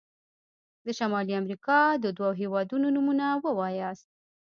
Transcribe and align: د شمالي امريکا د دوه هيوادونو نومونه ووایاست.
د 0.85 0.87
شمالي 0.97 1.33
امريکا 1.41 1.79
د 2.03 2.05
دوه 2.17 2.31
هيوادونو 2.41 2.87
نومونه 2.95 3.25
ووایاست. 3.45 4.07